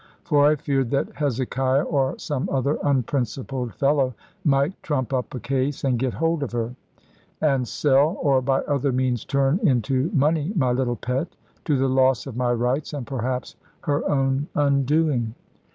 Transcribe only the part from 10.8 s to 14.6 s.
pet, to the loss of my rights, and perhaps her own